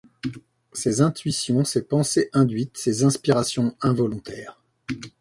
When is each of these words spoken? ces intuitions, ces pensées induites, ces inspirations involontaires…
ces 0.73 1.01
intuitions, 1.01 1.63
ces 1.63 1.83
pensées 1.83 2.31
induites, 2.33 2.75
ces 2.75 3.03
inspirations 3.03 3.77
involontaires… 3.81 4.59